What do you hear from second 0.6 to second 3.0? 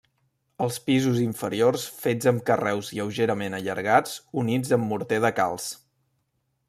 Els pisos inferiors fets amb carreus